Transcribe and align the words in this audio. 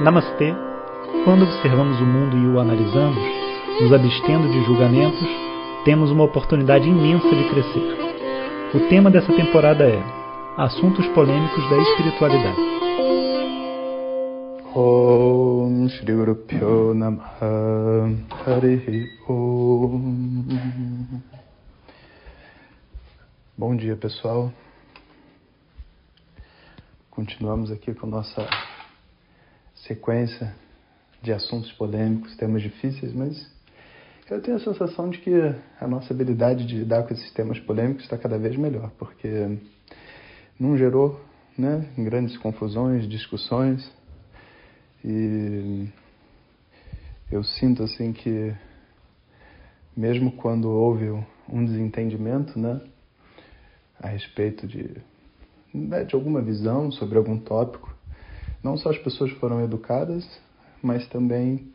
Namastê. 0.00 0.54
Quando 1.24 1.44
observamos 1.44 1.98
o 2.00 2.04
mundo 2.04 2.36
e 2.36 2.46
o 2.46 2.60
analisamos, 2.60 3.22
nos 3.80 3.92
abstendo 3.92 4.48
de 4.50 4.62
julgamentos, 4.64 5.26
temos 5.84 6.10
uma 6.10 6.24
oportunidade 6.24 6.88
imensa 6.88 7.28
de 7.28 7.48
crescer. 7.48 7.96
O 8.74 8.88
tema 8.88 9.10
dessa 9.10 9.32
temporada 9.32 9.84
é 9.84 10.02
Assuntos 10.56 11.06
Polêmicos 11.08 11.70
da 11.70 11.78
Espiritualidade. 11.78 12.60
Om 14.74 15.88
Om 19.26 20.44
Bom 23.56 23.74
dia 23.74 23.96
pessoal 23.96 24.52
Continuamos 27.10 27.70
aqui 27.72 27.94
com 27.94 28.06
nossa 28.06 28.46
sequência 29.86 30.54
de 31.22 31.32
assuntos 31.32 31.72
polêmicos, 31.72 32.36
temas 32.36 32.62
difíceis, 32.62 33.12
mas 33.12 33.50
eu 34.28 34.40
tenho 34.40 34.56
a 34.56 34.60
sensação 34.60 35.08
de 35.08 35.18
que 35.18 35.32
a 35.80 35.86
nossa 35.86 36.12
habilidade 36.12 36.66
de 36.66 36.78
lidar 36.78 37.04
com 37.04 37.14
esses 37.14 37.30
temas 37.32 37.58
polêmicos 37.60 38.04
está 38.04 38.18
cada 38.18 38.38
vez 38.38 38.56
melhor, 38.56 38.90
porque 38.98 39.58
não 40.58 40.76
gerou 40.76 41.20
né, 41.56 41.88
grandes 41.96 42.36
confusões, 42.36 43.08
discussões, 43.08 43.90
e 45.04 45.88
eu 47.30 47.42
sinto 47.44 47.82
assim 47.82 48.12
que 48.12 48.54
mesmo 49.96 50.32
quando 50.32 50.68
houve 50.68 51.10
um 51.48 51.64
desentendimento, 51.64 52.58
né, 52.58 52.80
a 54.00 54.08
respeito 54.08 54.66
de 54.66 54.90
né, 55.72 56.04
de 56.04 56.14
alguma 56.14 56.40
visão 56.40 56.90
sobre 56.90 57.18
algum 57.18 57.38
tópico, 57.38 57.95
não 58.66 58.76
só 58.76 58.90
as 58.90 58.98
pessoas 58.98 59.30
foram 59.38 59.62
educadas, 59.62 60.28
mas 60.82 61.06
também 61.06 61.72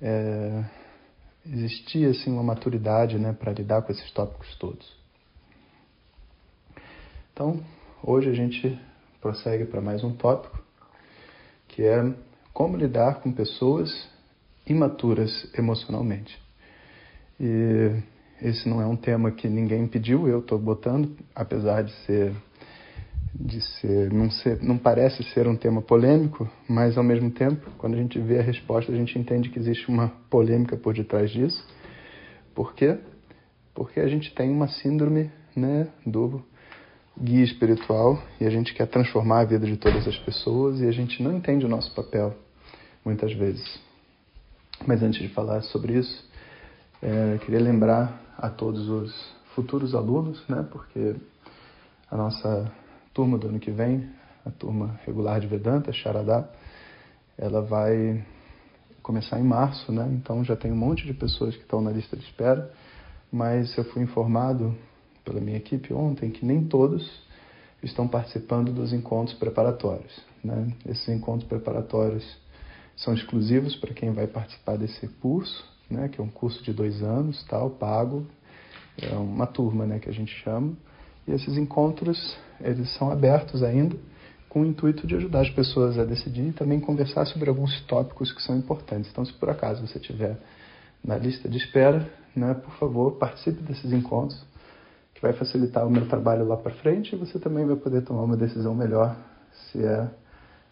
é, 0.00 0.64
existia 1.44 2.08
assim 2.08 2.32
uma 2.32 2.42
maturidade, 2.42 3.18
né, 3.18 3.34
para 3.34 3.52
lidar 3.52 3.82
com 3.82 3.92
esses 3.92 4.10
tópicos 4.12 4.56
todos. 4.56 4.90
Então, 7.34 7.62
hoje 8.02 8.30
a 8.30 8.32
gente 8.32 8.80
prossegue 9.20 9.66
para 9.66 9.82
mais 9.82 10.02
um 10.02 10.14
tópico, 10.14 10.58
que 11.68 11.82
é 11.82 12.02
como 12.54 12.78
lidar 12.78 13.20
com 13.20 13.30
pessoas 13.30 14.08
imaturas 14.66 15.30
emocionalmente. 15.54 16.40
E 17.38 18.02
esse 18.40 18.66
não 18.70 18.80
é 18.80 18.86
um 18.86 18.96
tema 18.96 19.30
que 19.30 19.48
ninguém 19.48 19.86
pediu, 19.86 20.26
eu 20.26 20.38
estou 20.38 20.58
botando, 20.58 21.14
apesar 21.34 21.82
de 21.84 21.92
ser 22.06 22.34
de 23.34 23.60
ser 23.60 24.12
não, 24.12 24.30
ser, 24.30 24.62
não 24.62 24.76
parece 24.76 25.22
ser 25.32 25.46
um 25.48 25.56
tema 25.56 25.80
polêmico, 25.80 26.48
mas 26.68 26.98
ao 26.98 27.04
mesmo 27.04 27.30
tempo, 27.30 27.70
quando 27.78 27.94
a 27.94 27.96
gente 27.96 28.18
vê 28.18 28.38
a 28.38 28.42
resposta, 28.42 28.92
a 28.92 28.94
gente 28.94 29.18
entende 29.18 29.48
que 29.48 29.58
existe 29.58 29.88
uma 29.88 30.08
polêmica 30.28 30.76
por 30.76 30.94
detrás 30.94 31.30
disso. 31.30 31.64
Por 32.54 32.74
quê? 32.74 32.98
Porque 33.74 34.00
a 34.00 34.08
gente 34.08 34.34
tem 34.34 34.50
uma 34.50 34.68
síndrome 34.68 35.30
né, 35.56 35.88
do 36.04 36.42
guia 37.18 37.44
espiritual 37.44 38.22
e 38.40 38.46
a 38.46 38.50
gente 38.50 38.74
quer 38.74 38.86
transformar 38.86 39.40
a 39.40 39.44
vida 39.44 39.66
de 39.66 39.76
todas 39.76 40.06
as 40.06 40.18
pessoas 40.18 40.80
e 40.80 40.86
a 40.86 40.92
gente 40.92 41.22
não 41.22 41.36
entende 41.36 41.64
o 41.64 41.68
nosso 41.68 41.94
papel 41.94 42.34
muitas 43.04 43.32
vezes. 43.32 43.80
Mas 44.86 45.02
antes 45.02 45.20
de 45.20 45.28
falar 45.28 45.62
sobre 45.62 45.98
isso, 45.98 46.28
é, 47.00 47.38
queria 47.44 47.60
lembrar 47.60 48.20
a 48.36 48.48
todos 48.48 48.88
os 48.88 49.34
futuros 49.54 49.94
alunos, 49.94 50.42
né, 50.48 50.66
porque 50.70 51.14
a 52.10 52.16
nossa 52.16 52.72
turma 53.12 53.38
do 53.38 53.48
ano 53.48 53.58
que 53.58 53.70
vem, 53.70 54.08
a 54.44 54.50
turma 54.50 54.98
regular 55.06 55.40
de 55.40 55.46
Vedanta, 55.46 55.92
Sharadá, 55.92 56.48
ela 57.36 57.62
vai 57.62 58.24
começar 59.02 59.38
em 59.38 59.44
março, 59.44 59.90
né? 59.92 60.08
Então 60.12 60.44
já 60.44 60.56
tem 60.56 60.72
um 60.72 60.76
monte 60.76 61.04
de 61.04 61.12
pessoas 61.12 61.56
que 61.56 61.62
estão 61.62 61.80
na 61.80 61.90
lista 61.90 62.16
de 62.16 62.24
espera, 62.24 62.72
mas 63.30 63.76
eu 63.76 63.84
fui 63.84 64.02
informado 64.02 64.76
pela 65.24 65.40
minha 65.40 65.56
equipe 65.56 65.92
ontem 65.92 66.30
que 66.30 66.44
nem 66.44 66.64
todos 66.64 67.22
estão 67.82 68.06
participando 68.06 68.72
dos 68.72 68.92
encontros 68.92 69.36
preparatórios. 69.36 70.20
Né? 70.42 70.72
Esses 70.86 71.08
encontros 71.08 71.48
preparatórios 71.48 72.24
são 72.96 73.14
exclusivos 73.14 73.74
para 73.76 73.92
quem 73.92 74.12
vai 74.12 74.26
participar 74.26 74.76
desse 74.76 75.06
curso, 75.20 75.64
né? 75.90 76.08
que 76.08 76.20
é 76.20 76.24
um 76.24 76.28
curso 76.28 76.62
de 76.62 76.72
dois 76.72 77.02
anos, 77.02 77.42
tal, 77.44 77.70
pago, 77.70 78.26
é 79.00 79.14
uma 79.14 79.46
turma 79.46 79.86
né, 79.86 79.98
que 79.98 80.08
a 80.08 80.12
gente 80.12 80.32
chama. 80.42 80.74
E 81.26 81.32
esses 81.32 81.56
encontros, 81.56 82.36
eles 82.60 82.92
são 82.96 83.10
abertos 83.10 83.62
ainda, 83.62 83.96
com 84.48 84.60
o 84.60 84.66
intuito 84.66 85.06
de 85.06 85.14
ajudar 85.14 85.40
as 85.40 85.50
pessoas 85.50 85.98
a 85.98 86.04
decidir 86.04 86.48
e 86.48 86.52
também 86.52 86.78
conversar 86.78 87.24
sobre 87.26 87.48
alguns 87.48 87.80
tópicos 87.82 88.32
que 88.32 88.42
são 88.42 88.56
importantes. 88.56 89.10
Então, 89.10 89.24
se 89.24 89.32
por 89.32 89.48
acaso 89.48 89.86
você 89.86 89.98
estiver 89.98 90.36
na 91.02 91.16
lista 91.16 91.48
de 91.48 91.56
espera, 91.56 92.06
né, 92.36 92.54
por 92.54 92.74
favor, 92.74 93.12
participe 93.12 93.62
desses 93.62 93.92
encontros, 93.92 94.38
que 95.14 95.22
vai 95.22 95.32
facilitar 95.32 95.86
o 95.86 95.90
meu 95.90 96.06
trabalho 96.06 96.46
lá 96.46 96.56
para 96.56 96.72
frente 96.72 97.14
e 97.14 97.18
você 97.18 97.38
também 97.38 97.64
vai 97.64 97.76
poder 97.76 98.02
tomar 98.02 98.22
uma 98.22 98.36
decisão 98.36 98.74
melhor 98.74 99.16
se 99.52 99.82
é 99.82 100.10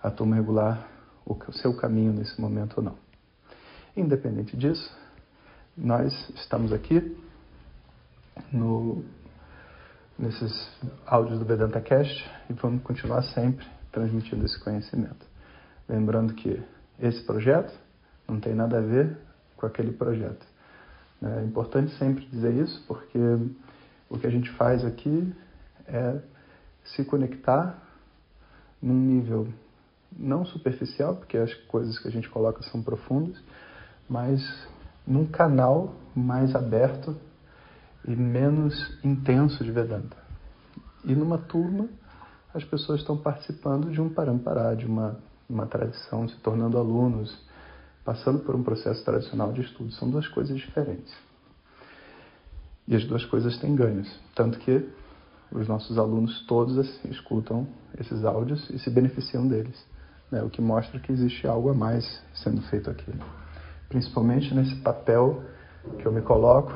a 0.03 0.11
turma 0.11 0.37
regular 0.37 0.89
o 1.27 1.53
seu 1.53 1.75
caminho 1.75 2.13
nesse 2.13 2.41
momento 2.41 2.79
ou 2.79 2.83
não. 2.83 2.95
Independente 3.97 4.57
disso, 4.57 4.91
nós 5.77 6.13
estamos 6.35 6.73
aqui 6.73 7.17
no 8.53 9.05
nesses 10.21 10.71
áudios 11.07 11.39
do 11.39 11.47
Vedanta 11.47 11.81
Cast 11.81 12.31
e 12.51 12.53
vamos 12.53 12.83
continuar 12.83 13.23
sempre 13.23 13.67
transmitindo 13.91 14.45
esse 14.45 14.61
conhecimento. 14.61 15.27
Lembrando 15.89 16.35
que 16.35 16.63
esse 17.01 17.25
projeto 17.25 17.73
não 18.29 18.39
tem 18.39 18.55
nada 18.55 18.79
a 18.79 18.81
ver 18.83 19.17
com 19.57 19.65
aquele 19.65 19.93
projeto. 19.93 20.47
É 21.23 21.43
importante 21.43 21.97
sempre 21.97 22.27
dizer 22.27 22.53
isso 22.53 22.85
porque 22.87 23.19
o 24.11 24.19
que 24.19 24.27
a 24.27 24.31
gente 24.31 24.51
faz 24.51 24.85
aqui 24.85 25.35
é 25.89 26.21
se 26.85 27.03
conectar 27.05 27.79
num 28.81 28.95
nível 28.95 29.49
não 30.19 30.45
superficial, 30.45 31.17
porque 31.17 31.39
as 31.39 31.55
coisas 31.55 31.99
que 31.99 32.09
a 32.09 32.11
gente 32.11 32.29
coloca 32.29 32.63
são 32.65 32.83
profundas, 32.83 33.41
mas 34.09 34.43
num 35.07 35.27
canal 35.27 35.95
mais 36.15 36.55
aberto 36.55 37.17
e 38.05 38.15
menos 38.15 38.99
intenso 39.05 39.63
de 39.65 39.71
Vedanta. 39.71 40.17
E 41.05 41.15
numa 41.15 41.39
turma, 41.39 41.89
as 42.55 42.65
pessoas 42.65 43.01
estão 43.01 43.17
participando 43.17 43.91
de 43.91 44.01
um 44.01 44.09
parampará, 44.09 44.75
de 44.75 44.87
uma, 44.87 45.19
uma 45.49 45.67
tradição, 45.67 46.29
se 46.29 46.37
tornando 46.37 46.79
alunos, 46.79 47.37
passando 48.05 48.41
por 48.41 48.55
um 48.55 48.63
processo 48.63 49.05
tradicional 49.05 49.53
de 49.53 49.63
estudo. 49.63 49.93
São 49.93 50.11
duas 50.11 50.27
coisas 50.29 50.57
diferentes. 50.57 51.15
E 52.89 52.97
as 52.97 53.05
duas 53.05 53.25
coisas 53.25 53.57
têm 53.59 53.75
ganhos. 53.75 54.09
Tanto 54.35 54.59
que 54.59 54.89
os 55.53 55.69
nossos 55.69 55.99
alunos 55.99 56.45
todos 56.47 56.79
assim, 56.79 57.09
escutam 57.11 57.67
esses 57.99 58.25
áudios 58.25 58.69
e 58.71 58.79
se 58.79 58.91
beneficiam 58.91 59.47
deles. 59.47 59.85
Né? 60.31 60.43
O 60.43 60.51
que 60.51 60.61
mostra 60.61 60.99
que 60.99 61.13
existe 61.13 61.47
algo 61.47 61.71
a 61.71 61.75
mais 61.75 62.23
sendo 62.35 62.63
feito 62.63 62.91
aqui. 62.91 63.13
Principalmente 63.89 64.55
nesse 64.55 64.77
papel 64.77 65.43
que 65.99 66.07
eu 66.07 66.13
me 66.13 66.21
coloco, 66.21 66.73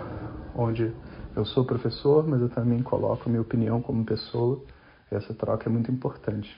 onde 0.55 0.93
eu 1.37 1.45
sou 1.45 1.65
professor, 1.65 2.27
mas 2.27 2.41
eu 2.41 2.49
também 2.49 2.83
coloco 2.83 3.28
minha 3.28 3.43
opinião 3.43 3.81
como 3.81 4.05
pessoa. 4.05 4.62
Essa 5.11 5.34
troca 5.34 5.69
é 5.69 5.72
muito 5.72 5.91
importante. 5.91 6.56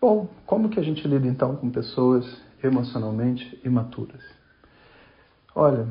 Bom, 0.00 0.28
como 0.46 0.68
que 0.68 0.80
a 0.80 0.82
gente 0.82 1.06
lida 1.06 1.26
então 1.26 1.56
com 1.56 1.70
pessoas 1.70 2.24
emocionalmente 2.62 3.60
imaturas? 3.64 4.22
Olha, 5.54 5.86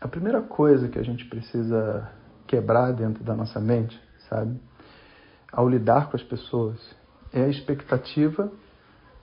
a 0.00 0.08
primeira 0.08 0.40
coisa 0.40 0.88
que 0.88 0.98
a 0.98 1.02
gente 1.02 1.24
precisa 1.26 2.10
quebrar 2.46 2.92
dentro 2.92 3.24
da 3.24 3.34
nossa 3.34 3.60
mente, 3.60 4.00
sabe, 4.28 4.58
ao 5.50 5.68
lidar 5.68 6.10
com 6.10 6.16
as 6.16 6.22
pessoas, 6.22 6.78
é 7.32 7.44
a 7.44 7.48
expectativa 7.48 8.50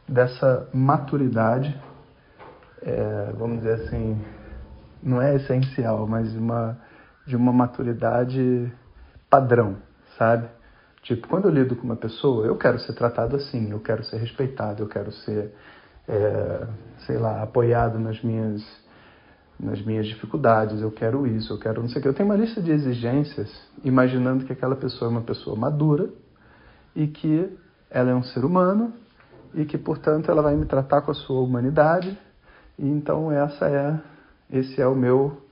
dessa 0.07 0.67
maturidade, 0.73 1.79
é, 2.81 3.33
vamos 3.37 3.59
dizer 3.59 3.85
assim, 3.85 4.21
não 5.01 5.21
é 5.21 5.35
essencial, 5.35 6.05
mas 6.07 6.35
uma 6.35 6.79
de 7.25 7.35
uma 7.35 7.53
maturidade 7.53 8.71
padrão, 9.29 9.77
sabe? 10.17 10.47
Tipo, 11.03 11.27
quando 11.27 11.45
eu 11.45 11.51
lido 11.51 11.75
com 11.75 11.83
uma 11.83 11.95
pessoa, 11.95 12.45
eu 12.45 12.55
quero 12.57 12.79
ser 12.79 12.93
tratado 12.93 13.35
assim, 13.35 13.71
eu 13.71 13.79
quero 13.79 14.03
ser 14.03 14.17
respeitado, 14.17 14.83
eu 14.83 14.87
quero 14.87 15.11
ser, 15.11 15.53
é, 16.07 16.67
sei 17.05 17.17
lá, 17.17 17.41
apoiado 17.43 17.99
nas 17.99 18.21
minhas, 18.23 18.63
nas 19.59 19.81
minhas 19.81 20.07
dificuldades, 20.07 20.81
eu 20.81 20.91
quero 20.91 21.27
isso, 21.27 21.51
eu 21.51 21.59
quero 21.59 21.81
não 21.81 21.89
sei 21.89 21.99
o 21.99 22.01
que. 22.01 22.07
Eu 22.07 22.13
tenho 22.13 22.29
uma 22.29 22.37
lista 22.37 22.61
de 22.61 22.71
exigências, 22.71 23.49
imaginando 23.83 24.45
que 24.45 24.53
aquela 24.53 24.75
pessoa 24.75 25.09
é 25.09 25.11
uma 25.11 25.21
pessoa 25.21 25.57
madura 25.57 26.09
e 26.95 27.07
que 27.07 27.49
ela 27.89 28.11
é 28.11 28.15
um 28.15 28.23
ser 28.23 28.45
humano 28.45 28.93
e 29.53 29.65
que, 29.65 29.77
portanto, 29.77 30.31
ela 30.31 30.41
vai 30.41 30.55
me 30.55 30.65
tratar 30.65 31.01
com 31.01 31.11
a 31.11 31.13
sua 31.13 31.41
humanidade. 31.41 32.17
E 32.79 32.87
então 32.87 33.31
essa 33.31 33.67
é, 33.67 33.99
esse 34.49 34.81
é 34.81 34.87
o 34.87 34.95
meu 34.95 35.43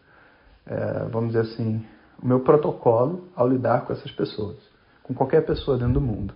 é, 0.65 1.07
vamos 1.11 1.33
dizer 1.33 1.51
assim, 1.51 1.85
o 2.21 2.27
meu 2.27 2.41
protocolo 2.41 3.27
ao 3.35 3.47
lidar 3.47 3.85
com 3.85 3.93
essas 3.93 4.11
pessoas, 4.11 4.57
com 5.03 5.13
qualquer 5.13 5.45
pessoa 5.45 5.77
dentro 5.77 5.95
do 5.95 6.01
mundo. 6.01 6.33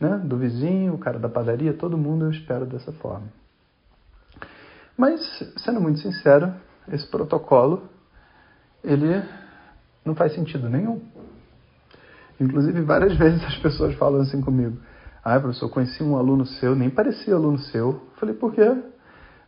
né? 0.00 0.18
do 0.24 0.36
vizinho, 0.36 0.94
o 0.94 0.98
cara 0.98 1.18
da 1.18 1.28
padaria, 1.28 1.72
todo 1.72 1.96
mundo 1.96 2.26
eu 2.26 2.30
espero 2.30 2.66
dessa 2.66 2.92
forma. 2.92 3.28
Mas, 4.96 5.20
sendo 5.58 5.80
muito 5.80 5.98
sincero, 6.00 6.54
esse 6.88 7.06
protocolo, 7.08 7.88
ele 8.82 9.22
não 10.04 10.14
faz 10.14 10.34
sentido 10.34 10.68
nenhum. 10.68 11.00
Inclusive, 12.40 12.80
várias 12.82 13.16
vezes 13.18 13.42
as 13.44 13.56
pessoas 13.58 13.94
falam 13.96 14.20
assim 14.20 14.40
comigo, 14.40 14.78
ah, 15.24 15.40
professor, 15.40 15.70
conheci 15.70 16.02
um 16.02 16.16
aluno 16.16 16.44
seu, 16.44 16.76
nem 16.76 16.90
parecia 16.90 17.34
aluno 17.34 17.58
seu. 17.58 18.02
Falei, 18.16 18.34
por 18.34 18.52
quê? 18.52 18.76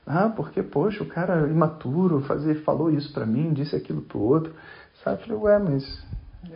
Ah, 0.07 0.29
porque, 0.29 0.63
poxa, 0.63 1.03
o 1.03 1.07
cara 1.07 1.49
imaturo, 1.49 2.21
fazia, 2.21 2.55
falou 2.63 2.91
isso 2.91 3.13
para 3.13 3.27
mim, 3.27 3.53
disse 3.53 3.75
aquilo 3.75 4.03
pro 4.03 4.21
outro. 4.21 4.55
Sabe? 5.03 5.23
Falei, 5.23 5.37
ué, 5.37 5.59
mas 5.59 6.07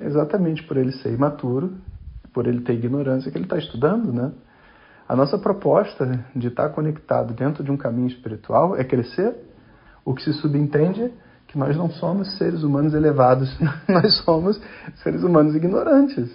exatamente 0.02 0.62
por 0.62 0.76
ele 0.76 0.92
ser 0.92 1.12
imaturo, 1.12 1.74
por 2.32 2.46
ele 2.46 2.60
ter 2.60 2.74
ignorância 2.74 3.30
que 3.30 3.36
ele 3.36 3.46
está 3.46 3.58
estudando, 3.58 4.12
né? 4.12 4.32
A 5.08 5.16
nossa 5.16 5.36
proposta 5.36 6.24
de 6.36 6.46
estar 6.46 6.68
tá 6.68 6.74
conectado 6.74 7.34
dentro 7.34 7.64
de 7.64 7.72
um 7.72 7.76
caminho 7.76 8.06
espiritual 8.06 8.76
é 8.76 8.84
crescer. 8.84 9.34
O 10.04 10.14
que 10.14 10.22
se 10.22 10.32
subentende 10.34 11.02
é 11.02 11.10
que 11.48 11.58
nós 11.58 11.76
não 11.76 11.90
somos 11.90 12.38
seres 12.38 12.62
humanos 12.62 12.94
elevados, 12.94 13.52
nós 13.88 14.14
somos 14.18 14.60
seres 15.02 15.24
humanos 15.24 15.56
ignorantes. 15.56 16.30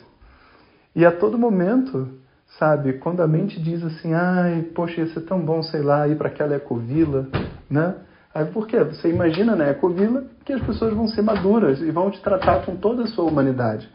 E 0.93 1.05
a 1.05 1.11
todo 1.11 1.37
momento 1.37 2.09
Sabe, 2.57 2.93
quando 2.93 3.21
a 3.21 3.27
mente 3.27 3.61
diz 3.61 3.83
assim, 3.83 4.13
ai, 4.13 4.61
poxa, 4.73 5.01
ia 5.01 5.07
ser 5.07 5.21
tão 5.21 5.39
bom, 5.39 5.61
sei 5.61 5.81
lá, 5.81 6.07
ir 6.07 6.17
para 6.17 6.29
aquela 6.29 6.55
ecovila, 6.55 7.27
né? 7.69 7.95
Aí 8.33 8.45
por 8.45 8.67
quê? 8.67 8.81
Você 8.83 9.09
imagina 9.09 9.55
na 9.55 9.69
ecovila 9.69 10.23
que 10.45 10.53
as 10.53 10.61
pessoas 10.61 10.93
vão 10.93 11.07
ser 11.07 11.21
maduras 11.21 11.81
e 11.81 11.91
vão 11.91 12.09
te 12.09 12.21
tratar 12.21 12.65
com 12.65 12.75
toda 12.75 13.03
a 13.03 13.07
sua 13.07 13.25
humanidade. 13.25 13.89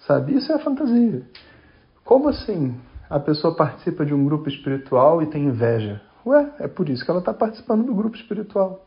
Sabe? 0.00 0.36
Isso 0.36 0.52
é 0.52 0.58
fantasia. 0.58 1.22
Como 2.04 2.28
assim 2.28 2.76
a 3.10 3.18
pessoa 3.18 3.54
participa 3.56 4.04
de 4.04 4.14
um 4.14 4.24
grupo 4.24 4.48
espiritual 4.48 5.22
e 5.22 5.26
tem 5.26 5.46
inveja? 5.46 6.00
Ué, 6.24 6.50
é 6.60 6.68
por 6.68 6.88
isso 6.88 7.04
que 7.04 7.10
ela 7.10 7.20
está 7.20 7.32
participando 7.32 7.84
do 7.84 7.94
grupo 7.94 8.16
espiritual. 8.16 8.86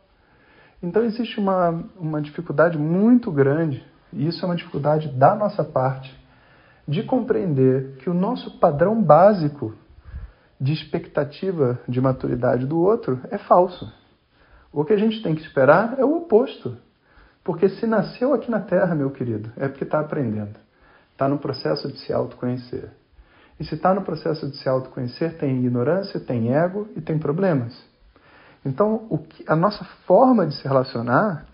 Então 0.81 1.03
existe 1.03 1.39
uma, 1.39 1.83
uma 1.99 2.21
dificuldade 2.21 2.77
muito 2.77 3.31
grande, 3.31 3.83
e 4.11 4.27
isso 4.27 4.43
é 4.43 4.47
uma 4.47 4.55
dificuldade 4.55 5.09
da 5.09 5.35
nossa 5.35 5.63
parte, 5.63 6.13
de 6.87 7.03
compreender 7.03 7.95
que 7.97 8.09
o 8.09 8.13
nosso 8.13 8.59
padrão 8.59 9.01
básico 9.01 9.73
de 10.59 10.73
expectativa 10.73 11.79
de 11.87 11.99
maturidade 11.99 12.65
do 12.65 12.79
outro 12.79 13.19
é 13.31 13.37
falso. 13.37 13.91
O 14.71 14.85
que 14.85 14.93
a 14.93 14.97
gente 14.97 15.21
tem 15.21 15.35
que 15.35 15.41
esperar 15.41 15.99
é 15.99 16.05
o 16.05 16.17
oposto. 16.17 16.77
Porque 17.43 17.67
se 17.67 17.87
nasceu 17.87 18.33
aqui 18.33 18.49
na 18.51 18.59
Terra, 18.59 18.93
meu 18.93 19.09
querido, 19.09 19.51
é 19.57 19.67
porque 19.67 19.83
está 19.83 19.99
aprendendo. 19.99 20.59
Está 21.11 21.27
no 21.27 21.39
processo 21.39 21.87
de 21.91 21.99
se 21.99 22.13
autoconhecer. 22.13 22.89
E 23.59 23.65
se 23.65 23.75
está 23.75 23.93
no 23.93 24.01
processo 24.01 24.49
de 24.49 24.57
se 24.57 24.69
autoconhecer, 24.69 25.37
tem 25.37 25.57
ignorância, 25.57 26.19
tem 26.19 26.53
ego 26.53 26.87
e 26.95 27.01
tem 27.01 27.17
problemas. 27.17 27.79
Então, 28.65 29.07
que, 29.29 29.43
a 29.47 29.55
nossa 29.55 29.83
forma 30.05 30.45
de 30.45 30.55
se 30.55 30.67
relacionar 30.67 31.45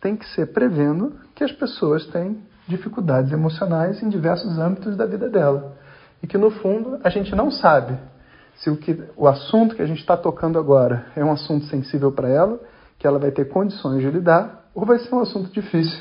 tem 0.00 0.16
que 0.16 0.26
ser 0.30 0.52
prevendo 0.52 1.14
que 1.34 1.44
as 1.44 1.52
pessoas 1.52 2.06
têm 2.06 2.42
dificuldades 2.66 3.32
emocionais 3.32 4.02
em 4.02 4.08
diversos 4.08 4.58
âmbitos 4.58 4.96
da 4.96 5.06
vida 5.06 5.28
dela. 5.28 5.76
E 6.22 6.26
que, 6.26 6.38
no 6.38 6.50
fundo, 6.50 6.98
a 7.04 7.10
gente 7.10 7.34
não 7.34 7.50
sabe 7.50 7.98
se 8.56 8.70
o, 8.70 8.76
que, 8.76 9.02
o 9.16 9.26
assunto 9.26 9.74
que 9.74 9.82
a 9.82 9.86
gente 9.86 10.00
está 10.00 10.16
tocando 10.16 10.58
agora 10.58 11.06
é 11.16 11.24
um 11.24 11.32
assunto 11.32 11.66
sensível 11.66 12.12
para 12.12 12.28
ela, 12.28 12.60
que 12.98 13.06
ela 13.06 13.18
vai 13.18 13.30
ter 13.30 13.46
condições 13.46 14.00
de 14.00 14.10
lidar, 14.10 14.64
ou 14.74 14.86
vai 14.86 14.98
ser 14.98 15.14
um 15.14 15.20
assunto 15.20 15.50
difícil, 15.52 16.00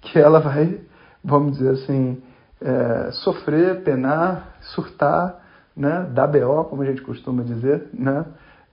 que 0.00 0.18
ela 0.18 0.40
vai, 0.40 0.80
vamos 1.22 1.58
dizer 1.58 1.70
assim, 1.70 2.22
é, 2.60 3.10
sofrer, 3.12 3.82
penar, 3.82 4.56
surtar, 4.60 5.44
né, 5.76 6.08
dar 6.12 6.26
BO, 6.26 6.64
como 6.64 6.82
a 6.82 6.86
gente 6.86 7.02
costuma 7.02 7.42
dizer, 7.42 7.88
né, 7.92 8.24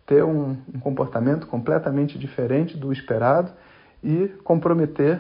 ter 0.06 0.24
um, 0.24 0.58
um 0.74 0.80
comportamento 0.80 1.48
completamente 1.48 2.18
diferente 2.18 2.78
do 2.78 2.94
esperado 2.94 3.52
e 4.04 4.28
comprometer 4.44 5.20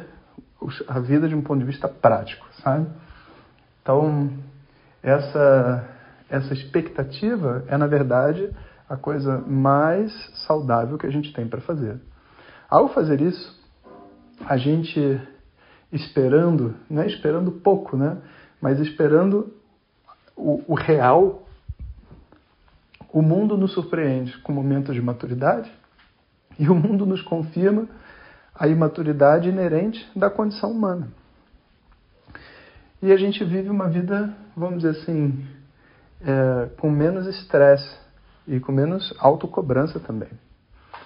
a 0.87 0.99
vida 0.99 1.27
de 1.27 1.35
um 1.35 1.41
ponto 1.41 1.59
de 1.59 1.65
vista 1.65 1.87
prático, 1.87 2.45
sabe? 2.61 2.87
Então, 3.81 4.29
essa, 5.01 5.87
essa 6.29 6.53
expectativa 6.53 7.63
é, 7.67 7.77
na 7.77 7.87
verdade, 7.87 8.49
a 8.89 8.95
coisa 8.95 9.37
mais 9.39 10.11
saudável 10.47 10.97
que 10.97 11.05
a 11.05 11.11
gente 11.11 11.33
tem 11.33 11.47
para 11.47 11.61
fazer. 11.61 11.99
Ao 12.69 12.89
fazer 12.89 13.21
isso, 13.21 13.63
a 14.47 14.57
gente 14.57 15.21
esperando, 15.91 16.75
não 16.89 17.03
é 17.03 17.07
esperando 17.07 17.51
pouco, 17.51 17.95
né? 17.95 18.17
Mas 18.59 18.79
esperando 18.79 19.53
o, 20.35 20.63
o 20.67 20.75
real, 20.75 21.47
o 23.11 23.21
mundo 23.21 23.57
nos 23.57 23.73
surpreende 23.73 24.37
com 24.39 24.51
momentos 24.51 24.93
de 24.93 25.01
maturidade 25.01 25.71
e 26.59 26.67
o 26.67 26.75
mundo 26.75 27.05
nos 27.05 27.21
confirma 27.21 27.87
a 28.57 28.67
imaturidade 28.67 29.49
inerente 29.49 30.09
da 30.15 30.29
condição 30.29 30.71
humana. 30.71 31.09
E 33.01 33.11
a 33.11 33.17
gente 33.17 33.43
vive 33.43 33.69
uma 33.69 33.89
vida, 33.89 34.33
vamos 34.55 34.81
dizer 34.81 35.01
assim, 35.01 35.45
é, 36.21 36.69
com 36.77 36.89
menos 36.89 37.27
estresse 37.27 37.97
e 38.47 38.59
com 38.59 38.71
menos 38.71 39.13
autocobrança 39.19 39.99
também. 39.99 40.29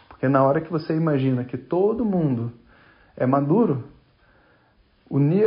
Porque 0.07 0.27
na 0.27 0.43
hora 0.43 0.61
que 0.61 0.71
você 0.71 0.95
imagina 0.95 1.43
que 1.43 1.57
todo 1.57 2.05
mundo 2.05 2.53
é 3.17 3.25
maduro, 3.25 3.83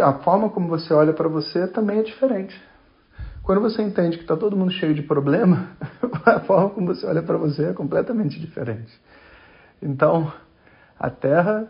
a 0.03 0.13
forma 0.15 0.51
como 0.51 0.69
você 0.69 0.93
olha 0.93 1.13
para 1.13 1.29
você 1.29 1.69
também 1.69 2.01
é 2.01 2.03
diferente. 2.03 2.61
Quando 3.43 3.61
você 3.61 3.83
entende 3.83 4.17
que 4.17 4.25
está 4.25 4.37
todo 4.37 4.57
mundo 4.57 4.73
cheio 4.73 4.95
de 4.95 5.03
problema, 5.03 5.71
a 6.27 6.41
forma 6.41 6.71
como 6.71 6.87
você 6.87 7.07
olha 7.07 7.23
para 7.23 7.37
você 7.37 7.67
é 7.67 7.73
completamente 7.73 8.41
diferente. 8.41 8.93
Então, 9.81 10.33
a 10.99 11.11
Terra 11.11 11.69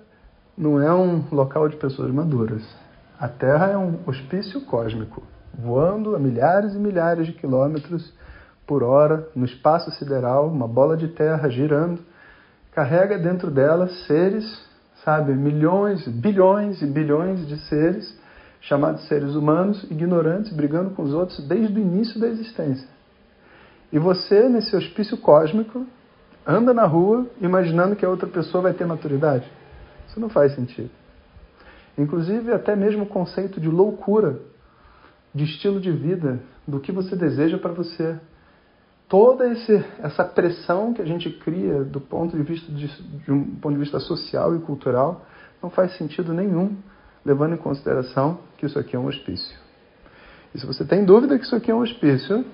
não 0.56 0.80
é 0.80 0.92
um 0.92 1.24
local 1.32 1.68
de 1.68 1.76
pessoas 1.76 2.12
maduras. 2.12 2.62
A 3.18 3.28
Terra 3.28 3.68
é 3.70 3.76
um 3.76 4.00
hospício 4.06 4.60
cósmico, 4.62 5.22
voando 5.54 6.14
a 6.14 6.18
milhares 6.18 6.74
e 6.74 6.78
milhares 6.78 7.26
de 7.26 7.32
quilômetros 7.32 8.12
por 8.66 8.82
hora 8.82 9.28
no 9.34 9.44
espaço 9.44 9.90
sideral, 9.92 10.48
uma 10.48 10.68
bola 10.68 10.96
de 10.96 11.08
terra 11.08 11.48
girando, 11.48 12.00
carrega 12.72 13.18
dentro 13.18 13.50
dela 13.50 13.88
seres, 14.06 14.44
sabe, 15.04 15.34
milhões, 15.34 16.06
bilhões 16.08 16.80
e 16.80 16.86
bilhões 16.86 17.46
de 17.46 17.58
seres, 17.68 18.18
chamados 18.60 19.06
seres 19.08 19.34
humanos, 19.34 19.84
ignorantes, 19.90 20.52
brigando 20.52 20.90
com 20.90 21.02
os 21.02 21.12
outros 21.12 21.46
desde 21.46 21.74
o 21.74 21.82
início 21.82 22.20
da 22.20 22.28
existência. 22.28 22.88
E 23.92 23.98
você, 23.98 24.48
nesse 24.48 24.74
hospício 24.74 25.18
cósmico, 25.18 25.84
anda 26.46 26.72
na 26.72 26.86
rua 26.86 27.26
imaginando 27.40 27.96
que 27.96 28.06
a 28.06 28.08
outra 28.08 28.28
pessoa 28.28 28.62
vai 28.62 28.72
ter 28.72 28.86
maturidade? 28.86 29.50
Isso 30.12 30.20
não 30.20 30.28
faz 30.28 30.54
sentido. 30.54 30.90
Inclusive, 31.96 32.52
até 32.52 32.76
mesmo 32.76 33.04
o 33.04 33.06
conceito 33.06 33.58
de 33.58 33.68
loucura, 33.68 34.40
de 35.34 35.44
estilo 35.44 35.80
de 35.80 35.90
vida, 35.90 36.38
do 36.68 36.80
que 36.80 36.92
você 36.92 37.16
deseja 37.16 37.56
para 37.56 37.72
você. 37.72 38.18
Toda 39.08 39.48
esse, 39.48 39.82
essa 40.02 40.22
pressão 40.22 40.92
que 40.92 41.00
a 41.00 41.06
gente 41.06 41.30
cria 41.30 41.82
do 41.82 41.98
ponto 41.98 42.36
de 42.36 42.42
vista 42.42 42.70
de, 42.70 42.88
de 43.24 43.32
um 43.32 43.56
ponto 43.56 43.72
de 43.72 43.80
vista 43.80 43.98
social 44.00 44.54
e 44.54 44.58
cultural 44.58 45.24
não 45.62 45.70
faz 45.70 45.96
sentido 45.96 46.34
nenhum, 46.34 46.76
levando 47.24 47.54
em 47.54 47.58
consideração 47.58 48.38
que 48.58 48.66
isso 48.66 48.78
aqui 48.78 48.94
é 48.94 48.98
um 48.98 49.06
hospício. 49.06 49.58
E 50.54 50.60
se 50.60 50.66
você 50.66 50.84
tem 50.84 51.06
dúvida 51.06 51.38
que 51.38 51.46
isso 51.46 51.56
aqui 51.56 51.70
é 51.70 51.74
um 51.74 51.80
hospício, 51.80 52.44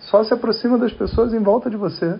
só 0.00 0.24
se 0.24 0.34
aproxima 0.34 0.76
das 0.76 0.92
pessoas 0.92 1.32
em 1.32 1.40
volta 1.40 1.70
de 1.70 1.76
você, 1.76 2.18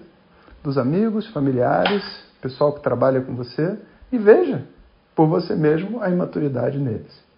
dos 0.62 0.78
amigos, 0.78 1.26
familiares, 1.28 2.04
pessoal 2.40 2.72
que 2.72 2.80
trabalha 2.80 3.20
com 3.20 3.34
você, 3.34 3.76
e 4.12 4.18
veja 4.18 4.64
por 5.14 5.26
você 5.26 5.54
mesmo 5.54 6.02
a 6.02 6.10
imaturidade 6.10 6.78
neles. 6.78 7.30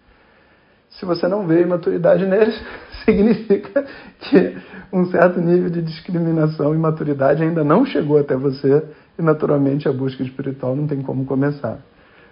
Se 0.89 1.05
você 1.05 1.27
não 1.27 1.47
vê 1.47 1.61
imaturidade 1.61 2.25
neles, 2.25 2.59
significa 3.03 3.85
que 4.19 4.57
um 4.91 5.05
certo 5.07 5.41
nível 5.41 5.69
de 5.69 5.81
discriminação 5.81 6.73
e 6.75 6.77
maturidade 6.77 7.41
ainda 7.41 7.63
não 7.63 7.85
chegou 7.85 8.19
até 8.19 8.35
você 8.35 8.83
e, 9.17 9.21
naturalmente, 9.21 9.87
a 9.87 9.93
busca 9.93 10.21
espiritual 10.21 10.75
não 10.75 10.87
tem 10.87 11.01
como 11.01 11.25
começar. 11.25 11.79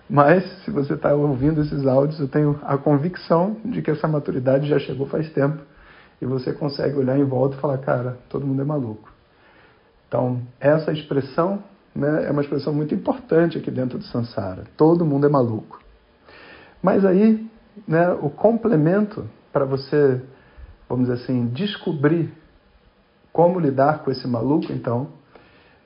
Mas, 0.10 0.44
se 0.64 0.72
você 0.72 0.94
está 0.94 1.14
ouvindo 1.16 1.62
esses 1.62 1.88
áudios, 1.88 2.20
eu 2.20 2.28
tenho 2.28 2.60
a 2.64 2.78
convicção 2.78 3.58
de 3.66 3.82
que 3.82 3.90
essa 3.90 4.08
maturidade 4.08 4.68
já 4.68 4.78
chegou 4.78 5.08
faz 5.08 5.30
tempo 5.32 5.60
e 6.22 6.26
você 6.26 6.54
consegue 6.54 6.98
olhar 6.98 7.18
em 7.18 7.24
volta 7.24 7.56
e 7.56 7.60
falar: 7.60 7.78
cara, 7.80 8.18
todo 8.30 8.46
mundo 8.46 8.62
é 8.62 8.66
maluco. 8.66 9.10
Então, 10.08 10.42
essa 10.60 10.92
expressão 10.92 11.64
né, 11.96 12.26
é 12.26 12.32
uma 12.32 12.42
expressão 12.42 12.74
muito 12.74 12.94
importante 12.96 13.58
aqui 13.58 13.70
dentro 13.70 13.98
do 13.98 14.04
Sansara. 14.06 14.64
Todo 14.78 15.06
mundo 15.06 15.26
é 15.26 15.30
maluco. 15.30 15.82
Mas 16.82 17.06
aí, 17.06 17.46
né, 17.88 18.12
o 18.14 18.30
complemento 18.30 19.28
para 19.52 19.66
você, 19.66 20.22
vamos 20.88 21.08
dizer 21.08 21.24
assim, 21.24 21.48
descobrir 21.48 22.34
como 23.32 23.60
lidar 23.60 24.00
com 24.04 24.12
esse 24.12 24.28
maluco, 24.28 24.72
então, 24.72 25.10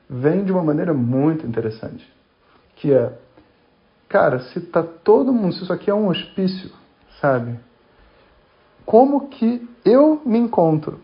vem 0.10 0.44
de 0.44 0.52
uma 0.52 0.64
maneira 0.64 0.94
muito 0.94 1.46
interessante. 1.46 2.08
Que 2.76 2.94
é, 2.94 3.18
cara, 4.08 4.40
se 4.40 4.62
tá 4.62 4.84
todo 4.84 5.34
mundo, 5.34 5.54
se 5.54 5.64
isso 5.64 5.74
aqui 5.74 5.90
é 5.90 5.94
um 5.94 6.08
hospício, 6.08 6.72
sabe? 7.22 7.60
Como 8.86 9.28
que 9.30 9.68
eu 9.84 10.22
me 10.26 10.38
encontro 10.38 11.00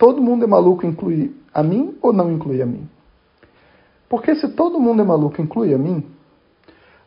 todo 0.00 0.22
mundo 0.22 0.44
é 0.44 0.46
maluco 0.46 0.86
inclui 0.86 1.36
a 1.52 1.62
mim 1.62 1.94
ou 2.00 2.10
não 2.10 2.32
inclui 2.32 2.62
a 2.62 2.66
mim? 2.66 2.88
Porque 4.10 4.34
se 4.34 4.48
todo 4.48 4.80
mundo 4.80 5.00
é 5.00 5.04
maluco 5.04 5.40
inclui 5.40 5.72
a 5.72 5.78
mim, 5.78 6.04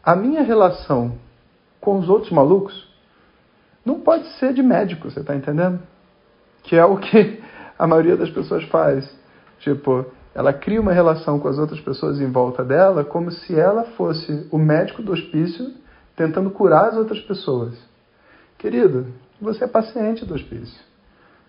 a 0.01 0.15
minha 0.15 0.41
relação 0.41 1.15
com 1.81 1.99
os 1.99 2.07
outros 2.07 2.31
malucos 2.31 2.89
não 3.85 3.99
pode 3.99 4.25
ser 4.39 4.53
de 4.53 4.63
médico, 4.63 5.11
você 5.11 5.19
está 5.19 5.35
entendendo? 5.35 5.81
Que 6.63 6.77
é 6.77 6.85
o 6.85 6.97
que 6.97 7.43
a 7.77 7.85
maioria 7.85 8.15
das 8.15 8.29
pessoas 8.29 8.63
faz. 8.69 9.13
Tipo, 9.59 10.05
ela 10.33 10.53
cria 10.53 10.79
uma 10.79 10.93
relação 10.93 11.39
com 11.39 11.49
as 11.49 11.57
outras 11.57 11.81
pessoas 11.81 12.21
em 12.21 12.31
volta 12.31 12.63
dela 12.63 13.03
como 13.03 13.31
se 13.31 13.53
ela 13.53 13.83
fosse 13.97 14.47
o 14.49 14.57
médico 14.57 15.03
do 15.03 15.11
hospício 15.11 15.73
tentando 16.15 16.51
curar 16.51 16.87
as 16.87 16.95
outras 16.95 17.19
pessoas. 17.19 17.77
Querido, 18.57 19.07
você 19.41 19.65
é 19.65 19.67
paciente 19.67 20.25
do 20.25 20.35
hospício. 20.35 20.81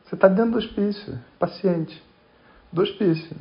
Você 0.04 0.16
está 0.16 0.26
dentro 0.26 0.50
do 0.52 0.58
hospício, 0.58 1.16
paciente 1.38 2.02
do 2.72 2.82
hospício. 2.82 3.36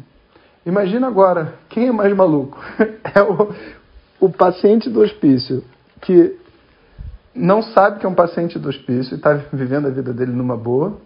Imagina 0.65 1.07
agora, 1.07 1.55
quem 1.69 1.87
é 1.87 1.91
mais 1.91 2.15
maluco? 2.15 2.59
É 3.15 3.21
o, 3.21 3.53
o 4.19 4.29
paciente 4.31 4.89
do 4.89 5.01
hospício 5.01 5.63
que 6.01 6.35
não 7.35 7.61
sabe 7.61 7.99
que 7.99 8.07
é 8.07 8.09
um 8.09 8.15
paciente 8.15 8.57
do 8.57 8.69
hospício 8.69 9.13
e 9.13 9.17
está 9.17 9.33
vivendo 9.53 9.85
a 9.85 9.91
vida 9.91 10.11
dele 10.11 10.31
numa 10.31 10.57
boa, 10.57 10.97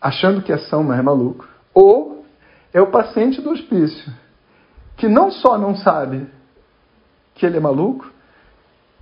achando 0.00 0.40
que 0.40 0.50
é 0.50 0.56
são, 0.56 0.82
mas 0.82 0.98
é 0.98 1.02
maluco. 1.02 1.46
Ou 1.74 2.24
é 2.72 2.80
o 2.80 2.86
paciente 2.86 3.42
do 3.42 3.50
hospício 3.50 4.10
que 4.96 5.08
não 5.08 5.30
só 5.30 5.58
não 5.58 5.76
sabe 5.76 6.26
que 7.34 7.44
ele 7.44 7.58
é 7.58 7.60
maluco, 7.60 8.10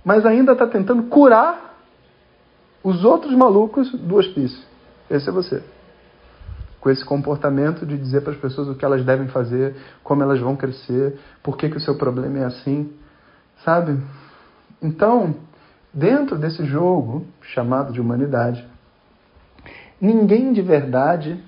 mas 0.03 0.25
ainda 0.25 0.51
está 0.51 0.67
tentando 0.67 1.03
curar 1.03 1.77
os 2.83 3.05
outros 3.05 3.33
malucos 3.33 3.89
do 3.93 4.17
hospício. 4.17 4.61
Esse 5.09 5.29
é 5.29 5.31
você 5.31 5.63
com 6.81 6.89
esse 6.89 7.05
comportamento 7.05 7.85
de 7.85 7.95
dizer 7.95 8.21
para 8.21 8.33
as 8.33 8.39
pessoas 8.39 8.67
o 8.67 8.75
que 8.75 8.83
elas 8.83 9.05
devem 9.05 9.27
fazer, 9.27 9.75
como 10.03 10.23
elas 10.23 10.39
vão 10.39 10.55
crescer, 10.55 11.17
por 11.43 11.55
que, 11.55 11.69
que 11.69 11.77
o 11.77 11.79
seu 11.79 11.95
problema 11.95 12.39
é 12.39 12.45
assim, 12.45 12.91
sabe? 13.63 14.01
Então, 14.81 15.35
dentro 15.93 16.39
desse 16.39 16.65
jogo 16.65 17.27
chamado 17.41 17.93
de 17.93 18.01
humanidade, 18.01 18.67
ninguém 20.01 20.51
de 20.51 20.63
verdade 20.63 21.41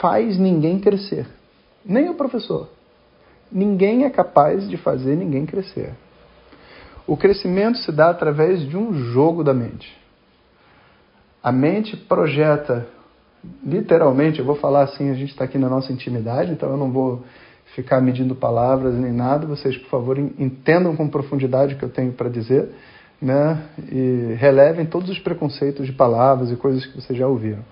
faz 0.00 0.36
ninguém 0.36 0.80
crescer, 0.80 1.26
nem 1.84 2.10
o 2.10 2.14
professor. 2.14 2.68
Ninguém 3.50 4.04
é 4.04 4.10
capaz 4.10 4.68
de 4.68 4.76
fazer 4.76 5.16
ninguém 5.16 5.46
crescer. 5.46 5.94
O 7.06 7.16
crescimento 7.16 7.78
se 7.78 7.92
dá 7.92 8.10
através 8.10 8.68
de 8.68 8.76
um 8.76 8.92
jogo 8.92 9.44
da 9.44 9.54
mente. 9.54 9.96
A 11.42 11.50
mente 11.50 11.96
projeta 11.96 12.86
literalmente, 13.64 14.38
eu 14.38 14.44
vou 14.44 14.56
falar 14.56 14.82
assim, 14.82 15.10
a 15.10 15.14
gente 15.14 15.30
está 15.30 15.44
aqui 15.44 15.58
na 15.58 15.68
nossa 15.68 15.92
intimidade, 15.92 16.52
então 16.52 16.70
eu 16.70 16.76
não 16.76 16.90
vou 16.90 17.22
ficar 17.74 18.00
medindo 18.00 18.34
palavras 18.34 18.94
nem 18.94 19.12
nada. 19.12 19.46
Vocês, 19.46 19.76
por 19.76 19.88
favor, 19.88 20.18
entendam 20.18 20.96
com 20.96 21.08
profundidade 21.08 21.74
o 21.74 21.78
que 21.78 21.84
eu 21.84 21.90
tenho 21.90 22.12
para 22.12 22.28
dizer, 22.28 22.68
né? 23.20 23.62
E 23.90 24.34
relevem 24.38 24.86
todos 24.86 25.08
os 25.08 25.18
preconceitos 25.18 25.86
de 25.86 25.92
palavras 25.92 26.50
e 26.50 26.56
coisas 26.56 26.84
que 26.86 27.00
vocês 27.00 27.18
já 27.18 27.26
ouviram. 27.26 27.62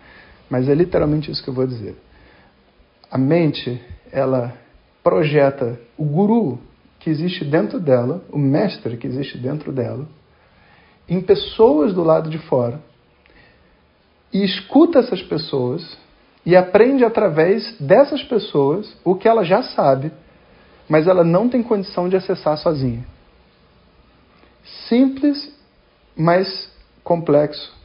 Mas 0.48 0.68
é 0.68 0.74
literalmente 0.74 1.30
isso 1.30 1.42
que 1.42 1.50
eu 1.50 1.54
vou 1.54 1.66
dizer. 1.66 1.96
A 3.10 3.18
mente, 3.18 3.80
ela 4.12 4.54
projeta 5.02 5.78
o 5.96 6.04
guru 6.04 6.58
que 6.98 7.10
existe 7.10 7.44
dentro 7.44 7.78
dela, 7.78 8.22
o 8.30 8.38
mestre 8.38 8.96
que 8.96 9.06
existe 9.06 9.38
dentro 9.38 9.72
dela, 9.72 10.06
em 11.08 11.20
pessoas 11.20 11.94
do 11.94 12.02
lado 12.02 12.28
de 12.28 12.38
fora 12.38 12.80
e 14.32 14.44
escuta 14.44 14.98
essas 14.98 15.22
pessoas 15.22 15.96
e 16.44 16.56
aprende 16.56 17.04
através 17.04 17.76
dessas 17.78 18.22
pessoas 18.22 18.96
o 19.04 19.14
que 19.14 19.28
ela 19.28 19.44
já 19.44 19.62
sabe, 19.62 20.12
mas 20.88 21.06
ela 21.06 21.24
não 21.24 21.48
tem 21.48 21.62
condição 21.62 22.08
de 22.08 22.16
acessar 22.16 22.56
sozinha. 22.58 23.04
Simples, 24.88 25.52
mas 26.16 26.70
complexo 27.02 27.76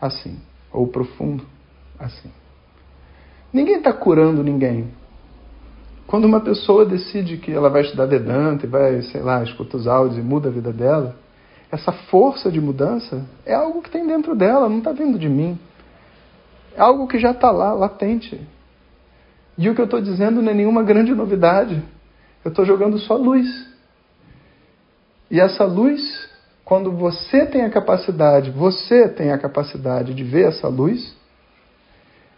assim, 0.00 0.38
ou 0.72 0.86
profundo 0.86 1.44
assim. 1.98 2.30
Ninguém 3.52 3.76
está 3.76 3.92
curando 3.92 4.42
ninguém. 4.42 4.88
Quando 6.06 6.24
uma 6.24 6.40
pessoa 6.40 6.84
decide 6.84 7.36
que 7.38 7.50
ela 7.50 7.68
vai 7.68 7.82
estudar 7.82 8.06
Vedanta 8.06 8.66
e 8.66 8.68
vai, 8.68 9.02
sei 9.02 9.22
lá, 9.22 9.42
escuta 9.42 9.76
os 9.76 9.86
áudios 9.86 10.18
e 10.18 10.22
muda 10.22 10.48
a 10.48 10.52
vida 10.52 10.72
dela, 10.72 11.16
essa 11.70 11.90
força 11.90 12.50
de 12.50 12.60
mudança 12.60 13.24
é 13.44 13.54
algo 13.54 13.82
que 13.82 13.90
tem 13.90 14.06
dentro 14.06 14.36
dela, 14.36 14.68
não 14.68 14.78
está 14.78 14.92
vindo 14.92 15.18
de 15.18 15.28
mim. 15.28 15.58
É 16.76 16.80
algo 16.80 17.06
que 17.06 17.18
já 17.18 17.30
está 17.30 17.50
lá, 17.50 17.72
latente. 17.72 18.40
E 19.56 19.70
o 19.70 19.74
que 19.74 19.80
eu 19.80 19.86
estou 19.86 20.00
dizendo 20.00 20.42
não 20.42 20.50
é 20.50 20.54
nenhuma 20.54 20.82
grande 20.82 21.14
novidade. 21.14 21.82
Eu 22.44 22.50
estou 22.50 22.64
jogando 22.64 22.98
só 22.98 23.16
luz. 23.16 23.46
E 25.30 25.40
essa 25.40 25.64
luz, 25.64 26.28
quando 26.64 26.92
você 26.92 27.46
tem 27.46 27.62
a 27.62 27.70
capacidade, 27.70 28.50
você 28.50 29.08
tem 29.08 29.32
a 29.32 29.38
capacidade 29.38 30.12
de 30.14 30.22
ver 30.22 30.48
essa 30.48 30.68
luz, 30.68 31.16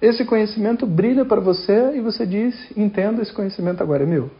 esse 0.01 0.25
conhecimento 0.25 0.87
brilha 0.87 1.25
para 1.25 1.41
você 1.41 1.97
e 1.97 2.01
você 2.01 2.25
diz: 2.25 2.55
entenda, 2.77 3.21
esse 3.21 3.33
conhecimento 3.33 3.83
agora 3.83 4.05
é 4.05 4.07
meu. 4.07 4.31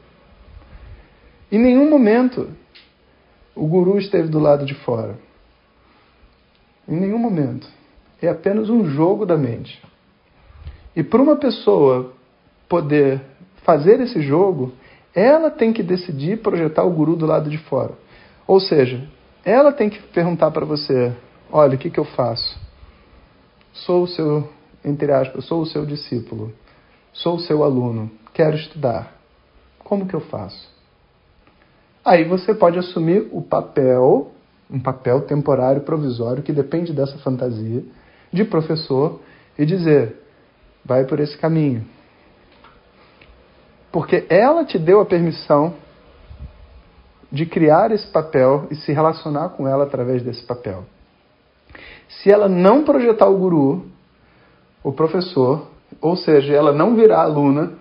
Em 1.51 1.59
nenhum 1.59 1.91
momento 1.91 2.49
o 3.55 3.67
guru 3.67 3.99
esteve 3.99 4.29
do 4.29 4.39
lado 4.39 4.65
de 4.65 4.75
fora. 4.75 5.19
Em 6.87 6.95
nenhum 6.95 7.19
momento. 7.19 7.67
É 8.21 8.29
apenas 8.29 8.69
um 8.69 8.85
jogo 8.85 9.25
da 9.25 9.37
mente. 9.37 9.81
E 10.95 11.03
para 11.03 11.23
uma 11.23 11.37
pessoa 11.37 12.13
poder 12.69 13.21
fazer 13.65 14.01
esse 14.01 14.21
jogo, 14.21 14.73
ela 15.15 15.51
tem 15.51 15.73
que 15.73 15.83
decidir 15.83 16.39
projetar 16.39 16.85
o 16.85 16.91
guru 16.91 17.17
do 17.17 17.27
lado 17.27 17.49
de 17.49 17.59
fora. 17.59 17.93
Ou 18.47 18.61
seja, 18.61 19.07
ela 19.45 19.73
tem 19.73 19.89
que 19.89 20.01
perguntar 20.01 20.51
para 20.51 20.65
você: 20.65 21.13
olha, 21.51 21.77
o 21.77 21.79
que, 21.79 21.91
que 21.91 21.99
eu 22.01 22.05
faço? 22.05 22.59
Sou 23.73 24.03
o 24.03 24.09
seu, 24.09 24.49
entre 24.85 25.13
aspas, 25.13 25.45
sou 25.45 25.63
o 25.63 25.67
seu 25.67 25.87
discípulo, 25.87 26.53
sou 27.13 27.37
o 27.37 27.41
seu 27.41 27.63
aluno, 27.63 28.11
quero 28.33 28.57
estudar. 28.57 29.13
Como 29.79 30.07
que 30.07 30.15
eu 30.15 30.21
faço? 30.21 30.69
Aí 32.05 32.25
você 32.25 32.55
pode 32.55 32.79
assumir 32.79 33.29
o 33.33 33.43
papel, 33.43 34.33
um 34.71 34.81
papel 34.81 35.21
temporário, 35.23 35.83
provisório, 35.83 36.43
que 36.43 36.53
depende 36.53 36.93
dessa 36.93 37.19
fantasia, 37.19 37.85
de 38.33 38.45
professor, 38.45 39.21
e 39.59 39.67
dizer: 39.67 40.17
vai 40.85 41.05
por 41.05 41.21
esse 41.21 41.37
caminho. 41.37 41.85
Porque 43.91 44.27
ela 44.29 44.65
te 44.65 44.79
deu 44.79 45.01
a 45.01 45.07
permissão 45.07 45.75
de 47.31 47.45
criar 47.45 47.91
esse 47.91 48.07
papel 48.07 48.67
e 48.71 48.77
se 48.77 48.93
relacionar 48.93 49.51
com 49.51 49.69
ela 49.69 49.85
através 49.85 50.23
desse 50.23 50.45
papel. 50.45 50.85
Se 52.09 52.31
ela 52.31 52.49
não 52.49 52.85
projetar 52.85 53.29
o 53.29 53.37
guru, 53.37 53.87
o 54.83 54.93
professor, 54.93 55.69
ou 56.01 56.17
seja, 56.17 56.55
ela 56.55 56.73
não 56.73 56.95
virar 56.97 57.23
aluna, 57.23 57.73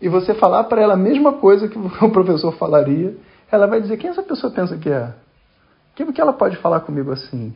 e 0.00 0.08
você 0.08 0.34
falar 0.34 0.64
para 0.64 0.82
ela 0.82 0.94
a 0.94 0.98
mesma 0.98 1.34
coisa 1.34 1.68
que 1.68 1.78
o 2.04 2.10
professor 2.10 2.52
falaria, 2.56 3.16
ela 3.50 3.66
vai 3.66 3.80
dizer: 3.80 3.96
quem 3.96 4.10
essa 4.10 4.22
pessoa 4.22 4.52
pensa 4.52 4.76
que 4.76 4.90
é? 4.90 5.14
Como 5.96 6.12
que 6.12 6.20
ela 6.20 6.32
pode 6.32 6.56
falar 6.56 6.80
comigo 6.80 7.12
assim? 7.12 7.54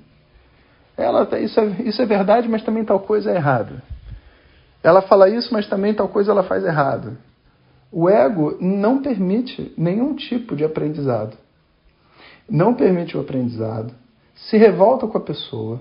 Ela, 0.99 1.28
isso, 1.38 1.61
é, 1.61 1.67
isso 1.85 2.02
é 2.02 2.07
verdade, 2.07 2.49
mas 2.49 2.64
também 2.64 2.85
tal 2.85 2.99
coisa 2.99 3.31
é 3.31 3.37
errada. 3.37 3.81
Ela 4.83 5.00
fala 5.00 5.28
isso, 5.28 5.52
mas 5.52 5.69
também 5.69 5.95
tal 5.95 6.09
coisa 6.09 6.33
ela 6.33 6.43
faz 6.43 6.64
errado. 6.64 7.17
O 7.93 8.09
ego 8.09 8.57
não 8.61 9.00
permite 9.00 9.73
nenhum 9.78 10.14
tipo 10.14 10.57
de 10.57 10.64
aprendizado. 10.64 11.37
Não 12.50 12.75
permite 12.75 13.17
o 13.17 13.21
aprendizado. 13.21 13.95
Se 14.35 14.57
revolta 14.57 15.07
com 15.07 15.17
a 15.17 15.21
pessoa. 15.21 15.78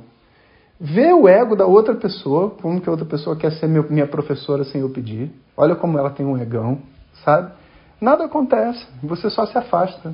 Vê 0.80 1.12
o 1.12 1.28
ego 1.28 1.56
da 1.56 1.66
outra 1.66 1.96
pessoa, 1.96 2.52
como 2.52 2.80
que 2.80 2.88
a 2.88 2.92
outra 2.92 3.06
pessoa 3.06 3.36
quer 3.36 3.52
ser 3.54 3.68
meu, 3.68 3.90
minha 3.90 4.06
professora 4.06 4.64
sem 4.64 4.82
eu 4.82 4.90
pedir. 4.90 5.32
Olha 5.56 5.76
como 5.76 5.98
ela 5.98 6.12
tem 6.12 6.24
um 6.24 6.38
egão, 6.38 6.78
sabe? 7.26 7.52
Nada 8.00 8.26
acontece, 8.26 8.86
você 9.02 9.28
só 9.32 9.48
se 9.48 9.58
afasta. 9.58 10.14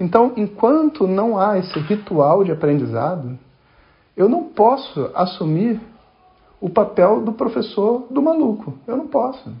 Então, 0.00 0.32
enquanto 0.36 1.06
não 1.06 1.38
há 1.38 1.56
esse 1.56 1.78
ritual 1.78 2.42
de 2.42 2.50
aprendizado, 2.50 3.38
eu 4.16 4.28
não 4.28 4.44
posso 4.44 5.10
assumir 5.14 5.80
o 6.60 6.70
papel 6.70 7.20
do 7.20 7.32
professor 7.32 8.06
do 8.10 8.22
maluco. 8.22 8.74
Eu 8.86 8.96
não 8.96 9.08
posso. 9.08 9.52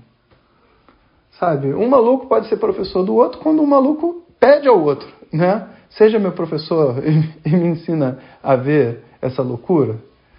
Sabe? 1.38 1.74
Um 1.74 1.88
maluco 1.88 2.26
pode 2.26 2.48
ser 2.48 2.56
professor 2.56 3.04
do 3.04 3.14
outro 3.14 3.40
quando 3.40 3.60
um 3.62 3.66
maluco 3.66 4.22
pede 4.38 4.68
ao 4.68 4.80
outro, 4.80 5.08
né? 5.32 5.68
Seja 5.90 6.18
meu 6.18 6.32
professor 6.32 6.96
e 7.44 7.50
me 7.50 7.68
ensina 7.68 8.18
a 8.42 8.56
ver 8.56 9.04
essa 9.20 9.42
loucura. 9.42 9.98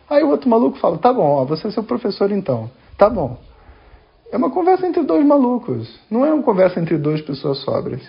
Aí 0.10 0.24
o 0.24 0.29
outro 0.29 0.50
maluco 0.50 0.77
fala: 0.77 0.98
tá 0.98 1.12
bom, 1.12 1.27
ó, 1.27 1.45
você 1.45 1.67
é 1.67 1.72
seu 1.72 1.84
professor 1.84 2.31
então. 2.31 2.69
Tá 2.98 3.10
bom. 3.10 3.38
É 4.31 4.38
uma 4.38 4.50
conversa 4.50 4.88
entre 4.88 5.03
dois 5.03 5.25
malucos, 5.25 6.00
não 6.10 6.25
é 6.25 6.34
uma 6.34 6.43
conversa 6.43 6.79
entre 6.79 6.98
duas 6.98 7.22
pessoas 7.22 7.60
sóbrias. 7.60 8.01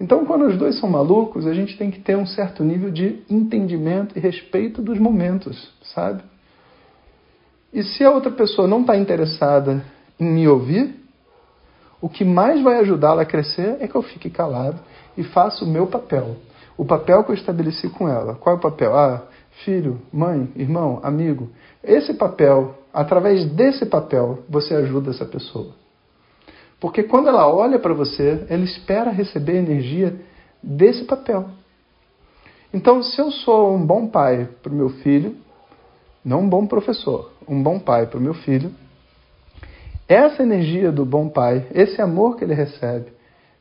Então, 0.00 0.24
quando 0.24 0.46
os 0.46 0.56
dois 0.56 0.78
são 0.78 0.88
malucos, 0.88 1.46
a 1.46 1.54
gente 1.54 1.76
tem 1.76 1.90
que 1.90 2.00
ter 2.00 2.16
um 2.16 2.26
certo 2.26 2.64
nível 2.64 2.90
de 2.90 3.22
entendimento 3.30 4.16
e 4.16 4.20
respeito 4.20 4.82
dos 4.82 4.98
momentos, 4.98 5.72
sabe? 5.94 6.22
E 7.72 7.82
se 7.82 8.04
a 8.04 8.10
outra 8.10 8.30
pessoa 8.30 8.68
não 8.68 8.80
está 8.80 8.96
interessada 8.96 9.84
em 10.18 10.26
me 10.26 10.48
ouvir, 10.48 10.94
o 12.00 12.08
que 12.08 12.24
mais 12.24 12.62
vai 12.62 12.78
ajudá-la 12.80 13.22
a 13.22 13.26
crescer 13.26 13.76
é 13.80 13.88
que 13.88 13.94
eu 13.94 14.02
fique 14.02 14.28
calado 14.30 14.78
e 15.16 15.24
faça 15.24 15.64
o 15.64 15.68
meu 15.68 15.86
papel. 15.86 16.36
O 16.76 16.84
papel 16.84 17.22
que 17.24 17.30
eu 17.30 17.34
estabeleci 17.34 17.88
com 17.88 18.08
ela. 18.08 18.34
Qual 18.34 18.54
é 18.54 18.58
o 18.58 18.60
papel? 18.60 18.96
Ah, 18.96 19.22
filho, 19.64 20.00
mãe, 20.12 20.52
irmão, 20.56 21.00
amigo. 21.02 21.48
Esse 21.82 22.14
papel, 22.14 22.74
através 22.92 23.46
desse 23.46 23.86
papel, 23.86 24.40
você 24.48 24.74
ajuda 24.74 25.10
essa 25.10 25.24
pessoa. 25.24 25.72
Porque 26.80 27.02
quando 27.02 27.28
ela 27.28 27.48
olha 27.48 27.78
para 27.78 27.94
você, 27.94 28.44
ela 28.48 28.64
espera 28.64 29.10
receber 29.10 29.56
energia 29.56 30.14
desse 30.62 31.04
papel. 31.04 31.48
Então, 32.72 33.02
se 33.02 33.20
eu 33.20 33.30
sou 33.30 33.74
um 33.74 33.86
bom 33.86 34.08
pai 34.08 34.48
para 34.62 34.72
o 34.72 34.74
meu 34.74 34.88
filho, 34.88 35.36
não 36.24 36.40
um 36.40 36.48
bom 36.48 36.66
professor, 36.66 37.30
um 37.46 37.62
bom 37.62 37.78
pai 37.78 38.06
para 38.06 38.18
o 38.18 38.22
meu 38.22 38.34
filho, 38.34 38.72
essa 40.08 40.42
energia 40.42 40.90
do 40.90 41.04
bom 41.04 41.28
pai, 41.28 41.66
esse 41.72 42.00
amor 42.02 42.36
que 42.36 42.44
ele 42.44 42.54
recebe, 42.54 43.12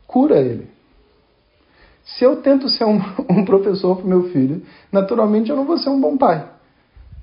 cura 0.08 0.40
ele. 0.40 0.68
Se 2.04 2.24
eu 2.24 2.42
tento 2.42 2.68
ser 2.70 2.86
um, 2.86 3.00
um 3.30 3.46
professor 3.46 3.98
para 3.98 4.06
o 4.06 4.10
meu 4.10 4.30
filho, 4.32 4.62
naturalmente 4.92 5.50
eu 5.50 5.56
não 5.56 5.66
vou 5.66 5.78
ser 5.78 5.90
um 5.90 6.02
bom 6.02 6.18
pai. 6.18 6.50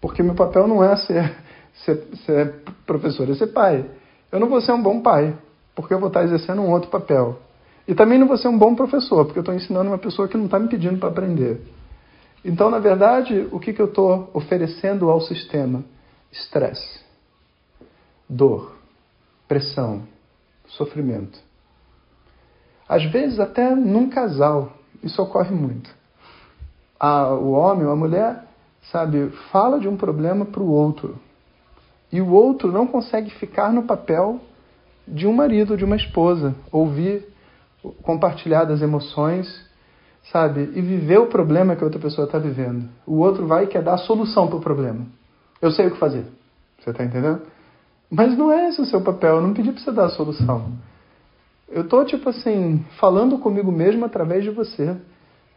Porque 0.00 0.22
meu 0.22 0.34
papel 0.34 0.66
não 0.66 0.82
é 0.82 0.96
ser, 0.96 1.36
ser, 1.84 2.06
ser 2.24 2.54
professor, 2.86 3.28
é 3.28 3.34
ser 3.34 3.48
pai. 3.48 3.84
Eu 4.32 4.40
não 4.40 4.48
vou 4.48 4.60
ser 4.60 4.72
um 4.72 4.82
bom 4.82 5.00
pai, 5.00 5.34
porque 5.74 5.94
eu 5.94 5.98
vou 5.98 6.08
estar 6.08 6.24
exercendo 6.24 6.62
um 6.62 6.70
outro 6.70 6.90
papel. 6.90 7.38
E 7.86 7.94
também 7.94 8.18
não 8.18 8.28
vou 8.28 8.36
ser 8.36 8.48
um 8.48 8.58
bom 8.58 8.74
professor, 8.74 9.24
porque 9.24 9.38
eu 9.38 9.42
estou 9.42 9.54
ensinando 9.54 9.90
uma 9.90 9.98
pessoa 9.98 10.28
que 10.28 10.36
não 10.36 10.44
está 10.44 10.58
me 10.58 10.68
pedindo 10.68 10.98
para 10.98 11.08
aprender. 11.08 11.60
Então, 12.44 12.70
na 12.70 12.78
verdade, 12.78 13.48
o 13.52 13.58
que, 13.58 13.72
que 13.72 13.82
eu 13.82 13.86
estou 13.86 14.30
oferecendo 14.32 15.10
ao 15.10 15.20
sistema? 15.20 15.84
Estresse, 16.32 17.00
dor, 18.28 18.76
pressão, 19.48 20.02
sofrimento. 20.68 21.38
Às 22.88 23.04
vezes, 23.04 23.38
até 23.38 23.74
num 23.74 24.08
casal, 24.08 24.72
isso 25.02 25.20
ocorre 25.22 25.54
muito. 25.54 25.90
A, 26.98 27.30
o 27.34 27.52
homem 27.52 27.86
ou 27.86 27.92
a 27.92 27.96
mulher, 27.96 28.44
sabe, 28.90 29.30
fala 29.50 29.78
de 29.78 29.88
um 29.88 29.96
problema 29.96 30.44
para 30.44 30.62
o 30.62 30.70
outro. 30.70 31.18
E 32.12 32.20
o 32.20 32.32
outro 32.32 32.72
não 32.72 32.86
consegue 32.86 33.30
ficar 33.30 33.72
no 33.72 33.84
papel 33.84 34.40
de 35.12 35.26
um 35.26 35.32
marido, 35.32 35.76
de 35.76 35.84
uma 35.84 35.96
esposa, 35.96 36.54
ouvir, 36.70 37.26
compartilhar 38.02 38.64
das 38.64 38.82
emoções 38.82 39.68
sabe? 40.30 40.70
E 40.74 40.80
viver 40.80 41.18
o 41.18 41.26
problema 41.26 41.74
que 41.74 41.82
a 41.82 41.86
outra 41.86 42.00
pessoa 42.00 42.26
está 42.26 42.38
vivendo. 42.38 42.88
O 43.06 43.18
outro 43.18 43.46
vai 43.46 43.64
e 43.64 43.66
quer 43.66 43.82
dar 43.82 43.94
a 43.94 43.98
solução 43.98 44.46
para 44.46 44.56
o 44.56 44.60
problema. 44.60 45.06
Eu 45.60 45.70
sei 45.70 45.86
o 45.86 45.90
que 45.90 45.98
fazer. 45.98 46.24
Você 46.78 46.90
está 46.90 47.04
entendendo? 47.04 47.42
Mas 48.10 48.36
não 48.36 48.52
é 48.52 48.68
esse 48.68 48.80
o 48.80 48.86
seu 48.86 49.00
papel. 49.00 49.36
Eu 49.36 49.42
não 49.42 49.52
pedi 49.52 49.72
para 49.72 49.80
você 49.80 49.92
dar 49.92 50.06
a 50.06 50.10
solução. 50.10 50.72
Eu 51.68 51.82
estou, 51.82 52.04
tipo 52.04 52.28
assim, 52.28 52.84
falando 52.98 53.38
comigo 53.38 53.70
mesmo 53.70 54.04
através 54.04 54.42
de 54.42 54.50
você. 54.50 54.96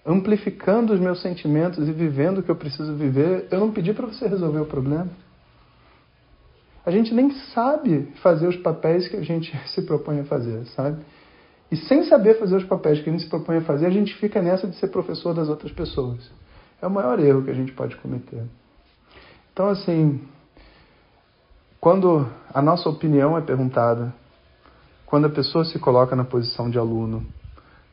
Amplificando 0.05 0.93
os 0.93 0.99
meus 0.99 1.21
sentimentos 1.21 1.87
e 1.87 1.91
vivendo 1.91 2.39
o 2.39 2.43
que 2.43 2.51
eu 2.51 2.55
preciso 2.55 2.93
viver. 2.93 3.47
Eu 3.49 3.59
não 3.59 3.71
pedi 3.71 3.93
para 3.93 4.07
você 4.07 4.27
resolver 4.27 4.59
o 4.59 4.65
problema. 4.65 5.09
A 6.85 6.91
gente 6.91 7.13
nem 7.13 7.31
sabe 7.53 8.11
fazer 8.21 8.47
os 8.47 8.57
papéis 8.57 9.07
que 9.07 9.15
a 9.15 9.21
gente 9.21 9.55
se 9.69 9.81
propõe 9.83 10.19
a 10.19 10.25
fazer, 10.25 10.65
sabe? 10.67 11.03
E 11.71 11.77
sem 11.77 12.03
saber 12.03 12.37
fazer 12.37 12.57
os 12.57 12.65
papéis 12.65 13.01
que 13.01 13.09
a 13.09 13.11
gente 13.11 13.23
se 13.23 13.29
propõe 13.29 13.57
a 13.57 13.61
fazer, 13.61 13.85
a 13.85 13.89
gente 13.89 14.13
fica 14.15 14.41
nessa 14.41 14.67
de 14.67 14.75
ser 14.75 14.89
professor 14.89 15.33
das 15.33 15.49
outras 15.49 15.71
pessoas. 15.71 16.29
É 16.81 16.85
o 16.85 16.91
maior 16.91 17.19
erro 17.19 17.43
que 17.43 17.49
a 17.49 17.55
gente 17.55 17.71
pode 17.71 17.95
cometer. 17.95 18.43
Então, 19.51 19.69
assim, 19.69 20.21
quando 21.79 22.27
a 22.53 22.61
nossa 22.61 22.89
opinião 22.89 23.37
é 23.37 23.41
perguntada, 23.41 24.13
quando 25.05 25.25
a 25.25 25.29
pessoa 25.29 25.65
se 25.65 25.79
coloca 25.79 26.15
na 26.15 26.23
posição 26.23 26.69
de 26.69 26.77
aluno, 26.77 27.25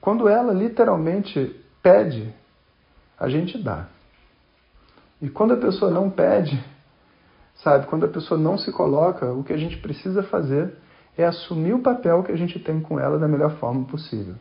quando 0.01 0.29
ela 0.29 0.53
literalmente 0.53 1.55
pede, 1.83 2.35
a 3.19 3.29
gente 3.29 3.57
dá. 3.63 3.89
E 5.21 5.29
quando 5.29 5.55
a 5.55 5.57
pessoa 5.57 5.91
não 5.91 6.09
pede, 6.09 6.63
sabe, 7.63 7.87
quando 7.87 8.07
a 8.07 8.09
pessoa 8.09 8.39
não 8.39 8.59
se 8.59 8.73
coloca, 8.73 9.33
o 9.33 9.45
que 9.45 9.53
a 9.53 9.57
gente 9.57 9.77
precisa 9.79 10.23
fazer 10.23 10.75
é 11.17 11.25
assumir 11.25 11.75
o 11.75 11.83
papel 11.83 12.23
que 12.23 12.33
a 12.33 12.37
gente 12.37 12.59
tem 12.59 12.81
com 12.81 12.99
ela 12.99 13.19
da 13.19 13.29
melhor 13.29 13.53
forma 13.57 13.85
possível. 13.85 14.35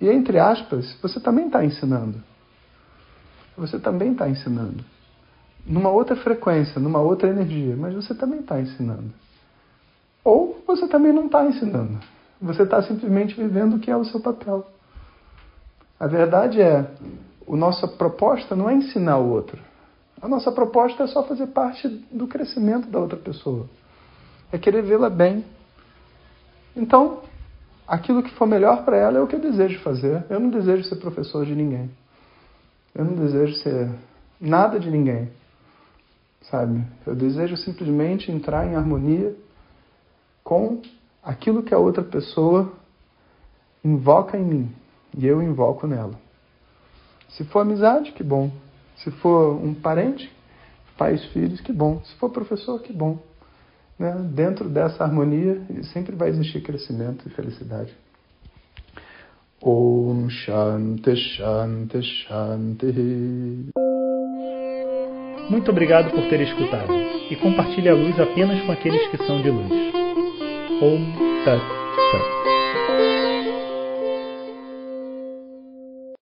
E 0.00 0.08
entre 0.08 0.38
aspas, 0.38 0.96
você 1.02 1.18
também 1.18 1.46
está 1.46 1.64
ensinando. 1.64 2.22
Você 3.56 3.78
também 3.78 4.12
está 4.12 4.28
ensinando. 4.28 4.84
Numa 5.66 5.90
outra 5.90 6.14
frequência, 6.16 6.80
numa 6.80 7.00
outra 7.00 7.28
energia, 7.28 7.76
mas 7.76 7.94
você 7.94 8.14
também 8.14 8.40
está 8.40 8.60
ensinando. 8.60 9.12
Ou 10.22 10.62
você 10.66 10.86
também 10.86 11.12
não 11.12 11.26
está 11.26 11.44
ensinando. 11.44 11.98
Você 12.40 12.62
está 12.62 12.80
simplesmente 12.82 13.34
vivendo 13.34 13.74
o 13.74 13.78
que 13.80 13.90
é 13.90 13.96
o 13.96 14.04
seu 14.04 14.20
papel. 14.20 14.66
A 15.98 16.06
verdade 16.06 16.62
é, 16.62 16.88
a 17.48 17.56
nossa 17.56 17.88
proposta 17.88 18.54
não 18.54 18.70
é 18.70 18.74
ensinar 18.74 19.18
o 19.18 19.30
outro. 19.30 19.60
A 20.20 20.28
nossa 20.28 20.50
proposta 20.50 21.04
é 21.04 21.06
só 21.06 21.22
fazer 21.22 21.48
parte 21.48 21.88
do 21.88 22.26
crescimento 22.26 22.88
da 22.88 22.98
outra 22.98 23.18
pessoa 23.18 23.68
é 24.52 24.58
querer 24.58 24.82
vê-la 24.82 25.10
bem. 25.10 25.44
Então, 26.74 27.22
aquilo 27.86 28.22
que 28.22 28.34
for 28.34 28.46
melhor 28.46 28.84
para 28.84 28.96
ela 28.96 29.18
é 29.18 29.20
o 29.20 29.26
que 29.26 29.36
eu 29.36 29.40
desejo 29.40 29.80
fazer. 29.80 30.24
Eu 30.30 30.40
não 30.40 30.50
desejo 30.50 30.84
ser 30.84 30.96
professor 30.96 31.44
de 31.44 31.54
ninguém. 31.54 31.90
Eu 32.94 33.04
não 33.04 33.14
desejo 33.14 33.54
ser 33.56 33.90
nada 34.40 34.78
de 34.78 34.90
ninguém. 34.90 35.30
Sabe? 36.42 36.82
Eu 37.06 37.14
desejo 37.14 37.56
simplesmente 37.56 38.32
entrar 38.32 38.66
em 38.66 38.76
harmonia 38.76 39.34
com 40.42 40.80
aquilo 41.22 41.62
que 41.62 41.74
a 41.74 41.78
outra 41.78 42.02
pessoa 42.02 42.72
invoca 43.84 44.38
em 44.38 44.44
mim 44.44 44.72
e 45.16 45.26
eu 45.26 45.42
invoco 45.42 45.86
nela. 45.86 46.14
Se 47.28 47.44
for 47.44 47.60
amizade, 47.60 48.12
que 48.12 48.22
bom. 48.22 48.50
Se 49.02 49.10
for 49.12 49.54
um 49.62 49.74
parente, 49.74 50.30
pais, 50.96 51.24
filhos, 51.26 51.60
que 51.60 51.72
bom. 51.72 52.02
Se 52.04 52.14
for 52.16 52.30
professor, 52.30 52.80
que 52.80 52.92
bom. 52.92 53.18
Né? 53.98 54.14
Dentro 54.32 54.68
dessa 54.68 55.04
harmonia 55.04 55.60
sempre 55.92 56.14
vai 56.14 56.28
existir 56.28 56.60
crescimento 56.62 57.26
e 57.26 57.30
felicidade. 57.30 57.92
Om 59.60 60.28
Shanti 60.30 61.16
Shanti 61.16 62.02
Shanti. 62.02 63.70
Muito 65.50 65.70
obrigado 65.70 66.10
por 66.10 66.28
ter 66.28 66.40
escutado 66.42 66.92
e 67.30 67.36
compartilhe 67.36 67.88
a 67.88 67.94
luz 67.94 68.18
apenas 68.20 68.60
com 68.64 68.70
aqueles 68.70 69.08
que 69.08 69.16
são 69.18 69.42
de 69.42 69.50
luz. 69.50 69.72
Om 70.80 71.44
Tat 71.44 72.37